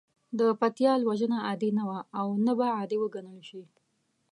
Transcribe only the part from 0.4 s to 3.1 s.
پتيال وژنه عادي نه وه او نه به عادي